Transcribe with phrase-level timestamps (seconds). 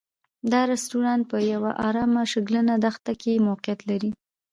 [0.51, 4.11] دا رسټورانټ په یوه ارامه شګلنه دښته کې موقعیت لري.